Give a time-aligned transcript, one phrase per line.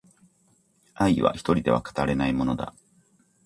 [0.95, 2.73] 愛は一人では語れないものだ